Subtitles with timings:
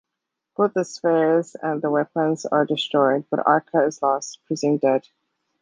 [0.57, 5.07] Both the spheres and the weapon are destroyed, but Archer is lost, presumed dead.